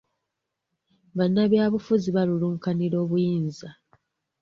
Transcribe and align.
Bannabyabufuzi 1.17 2.09
balulunkanira 2.15 2.95
obuyinza. 3.03 3.69